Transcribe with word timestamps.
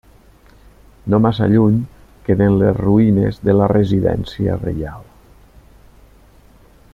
No 1.13 1.17
massa 1.25 1.49
lluny, 1.51 1.77
queden 2.29 2.57
les 2.61 2.79
ruïnes 2.79 3.37
de 3.49 3.55
la 3.59 3.69
residència 3.75 4.57
reial. 4.63 5.07